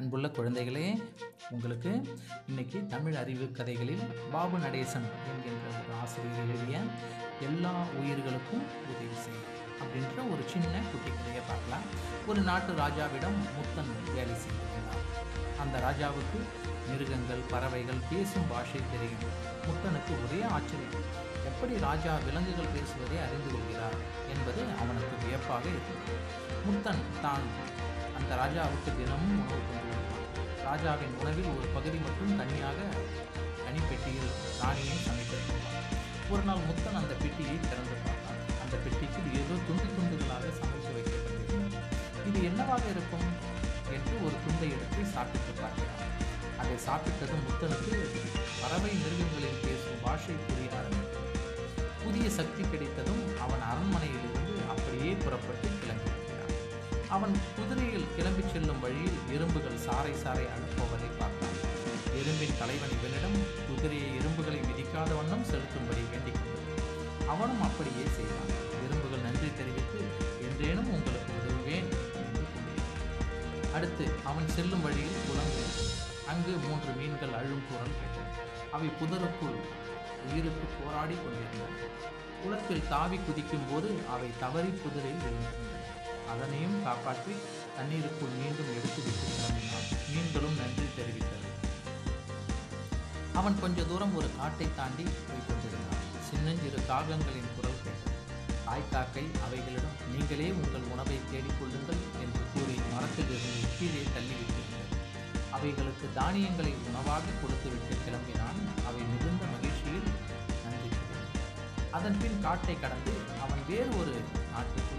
[0.00, 0.84] அன்புள்ள குழந்தைகளே
[1.54, 1.90] உங்களுக்கு
[2.46, 6.78] இன்னைக்கு தமிழ் அறிவு கதைகளில் பாபு நடேசன் என்கின்ற ஒரு ஆசிரியர் எழுதிய
[7.48, 9.48] எல்லா உயிர்களுக்கும் உதவி செய்யும்
[9.80, 11.84] அப்படின்ற ஒரு சின்ன குட்டி கதையை பார்க்கலாம்.
[12.30, 15.04] ஒரு நாட்டு ராஜாவிடம் முத்தன் வேலை செய்திருந்தார்
[15.62, 16.40] அந்த ராஜாவுக்கு
[16.90, 19.36] மிருகங்கள் பறவைகள் பேசும் பாஷை தெரியும்.
[19.66, 21.06] முத்தனுக்கு ஒரே ஆச்சரியம்
[21.50, 23.98] எப்படி ராஜா விலங்குகள் பேசுவதை அறிந்து கொள்கிறார்?
[24.32, 26.16] என்பது அவனுக்கு வியப்பாக இருந்தது.
[26.66, 27.46] முத்தன் தான்
[28.20, 30.28] அந்த ராஜாவுக்கு தினமும் உணவு கொண்டு வருவான்
[30.68, 32.78] ராஜாவின் உணவில் ஒரு பகுதி மட்டும் தனியாக
[33.64, 35.88] தனிப்பெட்டியில் ராணியை சமைத்திருக்கிறார்
[36.34, 38.40] ஒரு நாள் முத்தன் அந்த பெட்டியை திறந்து பார்த்தான்.
[38.62, 41.80] அந்த பெட்டிக்கு ஏதோ துண்டு துண்டுகளாக சமைத்து வைக்கப்பட்டிருந்தது.
[42.28, 43.26] இது என்னவாக இருக்கும்
[43.96, 46.04] என்று ஒரு துண்டை எடுத்து சாப்பிட்டு பார்க்கிறான்.
[46.62, 47.98] அதை சாப்பிட்டதும் முத்தனுக்கு
[48.60, 51.26] பறவை மிருகங்களில் பேசும் பாஷை புரிய ஆரம்பித்தது.
[52.04, 56.19] புதிய சக்தி கிடைத்ததும் அவன் அரண்மனையிலிருந்து அப்படியே புறப்பட்டு கிளம்பியிருக்கிறான்
[57.10, 61.56] அவன் குதிரையில் கிளம்பிச் செல்லும் வழியில் எறும்புகள் சாறை சாறை அனுப்புவதை பார்த்தான்.
[62.20, 66.74] எறும்பின் தலைவன் இவனிடம் குதிரையை எறும்புகளை மிதிக்காத வண்ணம் செலுத்தும்படி வேண்டிக் கொண்டது.
[67.32, 68.52] அவனும் அப்படியே செய்தான்.
[68.84, 70.00] எறும்புகள் நன்றி தெரிவித்து
[70.46, 71.88] என்றேனும் உங்களுக்கு உதவுவேன்
[72.20, 72.86] என்று கூறியது
[73.72, 75.54] அடுத்து அவன் செல்லும் வழியில் குளம்
[76.32, 78.28] அங்கு மூன்று மீன்கள் அழும் குரல் கேட்டன
[78.76, 79.58] அவை புதருக்குள்
[80.26, 81.88] உயிருக்கு போராடி கொண்டிருந்தன.
[82.42, 85.69] குளத்தில் தாவி குதிக்கும் போது அவை தவறி புதரில் விழுந்தன.
[86.32, 87.34] அதனையும் காப்பாற்றி
[87.76, 91.48] தண்ணீருக்குள் மீண்டும் எடுத்துவிட்டு கிளம்பினான் மீன்களும் நன்றி தெரிவித்தது
[93.40, 96.06] அவன் கொஞ்ச தூரம் ஒரு காட்டை தாண்டி போய் கொண்டிருந்தான்.
[96.28, 98.16] சின்னஞ்சிறு காகங்களின் குரல் கேட்டது.
[98.66, 104.98] தாய்க்காக்கை அவைகளிடம் நீங்களே உங்கள் உணவை தேடிக்கொள்ளுங்கள் என்று கூறி மரத்திலிருந்து கீழே தள்ளிவிட்டிருந்தது
[105.56, 108.60] அவைகளுக்கு தானியங்களை உணவாக கொடுத்துவிட்டு கிளம்பினான்.
[108.88, 110.10] அவை மிகுந்த மகிழ்ச்சியில்
[110.64, 110.90] நன்றி
[111.98, 114.14] அதன் பின் காட்டை கடந்து அவன் வேறு ஒரு
[114.52, 114.89] நாட்டுக்கு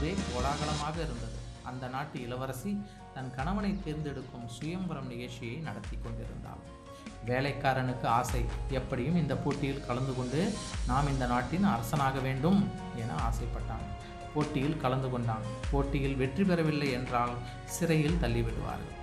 [0.00, 1.38] ஊரே கோலாகலமாக இருந்தது.
[1.70, 2.70] அந்த நாட்டு இளவரசி
[3.14, 6.62] தன் கணவனை தேர்ந்தெடுக்கும் சுயம்பரம் நிகழ்ச்சியை நடத்தி கொண்டிருந்தாள்.
[7.28, 8.40] வேலைக்காரனுக்கு ஆசை
[8.78, 10.40] எப்படியும் இந்த போட்டியில் கலந்து கொண்டு
[10.90, 12.60] நாம் இந்த நாட்டின் அரசனாக வேண்டும்
[13.02, 13.84] என ஆசைப்பட்டான்.
[14.34, 15.44] போட்டியில் கலந்து கொண்டான்.
[15.72, 17.34] போட்டியில் வெற்றி பெறவில்லை என்றால்
[17.76, 18.96] சிறையில் தள்ளிவிடுவார்கள்.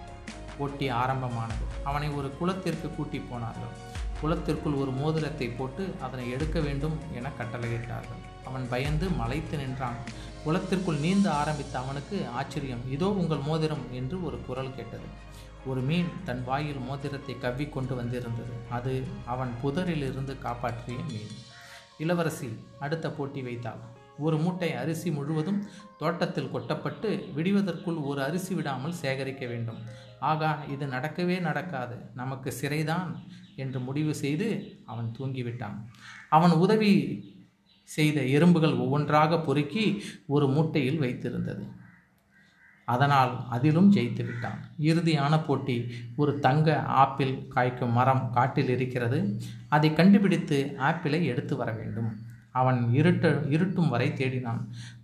[0.57, 1.66] போட்டி ஆரம்பமானது.
[1.91, 3.75] அவனை ஒரு குளத்திற்கு கூட்டி போனார்கள்.
[4.22, 8.24] குளத்திற்குள் ஒரு மோதிரத்தை போட்டு அதனை எடுக்க வேண்டும் என கட்டளையிட்டார்கள்.
[8.50, 9.97] அவன் பயந்து மலைத்து நின்றான்.
[10.47, 15.08] குளத்திற்குள் நீந்த ஆரம்பித்த அவனுக்கு ஆச்சரியம் இதோ உங்கள் மோதிரம் என்று ஒரு குரல் கேட்டது.
[15.66, 18.53] ஒரு மீன் தன் வாயில் மோதிரத்தை கவ்வி கொண்டு வந்திருந்தது.
[18.78, 18.94] அது
[19.25, 21.34] அவன் புதரிலிருந்து காப்பாற்றிய மீன்.
[21.97, 22.50] இளவரசி
[22.80, 23.81] அடுத்த போட்டி வைத்தாள்.
[24.25, 25.59] ஒரு மூட்டை அரிசி முழுவதும்
[26.02, 29.81] தோட்டத்தில் கொட்டப்பட்டு விடுவதற்குள் ஒரு அரிசி விடாமல் சேகரிக்க வேண்டும்.
[30.31, 31.97] ஆகா இது நடக்கவே நடக்காது.
[32.22, 33.12] நமக்கு சிறைதான்
[33.56, 34.47] என்று முடிவு செய்து
[34.86, 35.78] அவன் தூங்கிவிட்டான்.
[36.30, 36.94] அவன் உதவி
[37.96, 39.84] செய்த எறும்புகள் ஒவ்வொன்றாக பொறுக்கி
[40.25, 41.66] ஒரு மூட்டையில் வைத்திருந்தது.
[42.86, 44.59] அதனால் அதிலும் ஜெயித்து விட்டான்.
[44.80, 45.75] இறுதியான போட்டி
[46.16, 46.68] ஒரு தங்க
[47.03, 49.20] ஆப்பிள் காய்க்கும் மரம் காட்டில் இருக்கிறது.
[49.68, 52.12] அதை கண்டுபிடித்து ஆப்பிளை எடுத்து வர வேண்டும்.
[52.52, 54.62] அவன் இருட்ட இருட்டும் வரை தேடினான்.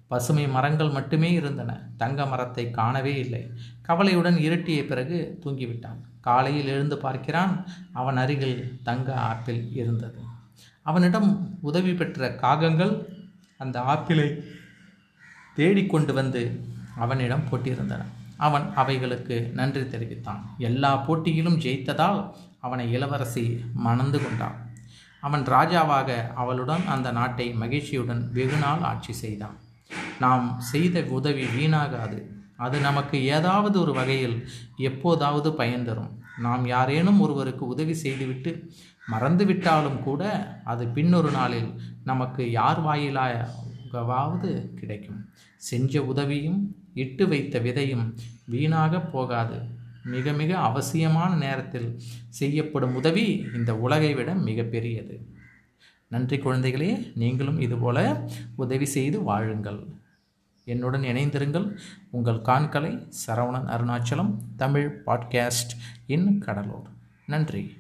[0.08, 1.72] பசுமை மரங்கள் மட்டுமே இருந்தன.
[1.98, 3.42] தங்க மரத்தை காணவே இல்லை.
[3.82, 6.02] கவலையுடன் இருட்டிய பிறகு தூங்கிவிட்டான்.
[6.22, 7.68] காலையில் எழுந்து பார்க்கிறான்.
[7.94, 10.20] அவன் அருகில் தங்க ஆப்பிள் இருந்தது.
[10.82, 12.94] அவனிடம் உதவி பெற்ற காகங்கள்
[13.58, 14.44] அந்த ஆப்பிளை
[15.56, 16.42] தேடிக்கொண்டு வந்து
[16.98, 18.04] அவனிடம் போட்டியிருந்தன
[18.38, 20.56] அவன் அவைகளுக்கு நன்றி தெரிவித்தான்.
[20.58, 24.72] எல்லா போட்டியிலும் ஜெயித்ததால் அவனை இளவரசி மணந்து கொண்டான்.
[25.22, 29.58] அவன் ராஜாவாக அவளுடன் அந்த நாட்டை மகிழ்ச்சியுடன் வெகுநாள் ஆட்சி செய்தான்.
[30.20, 32.20] நாம் செய்த உதவி வீணாகாது.
[32.58, 34.48] அது நமக்கு ஏதாவது ஒரு வகையில்
[34.78, 36.22] எப்போதாவது பயன் தரும்.
[36.40, 38.52] நாம் யாரேனும் ஒருவருக்கு உதவி செய்துவிட்டு
[39.12, 40.22] மறந்துவிட்டாலும் கூட
[40.64, 45.30] அது பின்னொரு நாளில் நமக்கு யார் வாயிலாகவாவது கிடைக்கும்.
[45.58, 48.16] செஞ்ச உதவியும் இட்டு வைத்த விதையும்
[48.46, 49.82] வீணாக போகாது.
[50.04, 52.00] மிக மிக அவசியமான நேரத்தில்
[52.30, 55.32] செய்யப்படும் உதவி இந்த உலகை விட மிகப்பெரியது
[56.08, 59.86] நன்றி குழந்தைகளே நீங்களும் இதுபோல உதவி செய்து வாழுங்கள்.
[60.64, 61.78] என்னுடன் இணைந்திருங்கள்
[62.10, 65.74] உங்கள் காண்கலை சரவணன் அருணாச்சலம் தமிழ் பாட்காஸ்ட்
[66.06, 66.88] இன் கடலூர்.
[67.26, 67.78] நன்றி.